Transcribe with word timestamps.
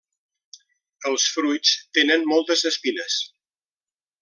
Els 1.09 1.25
fruits 1.35 1.75
tenen 1.99 2.27
moltes 2.33 2.65
espines. 2.73 3.21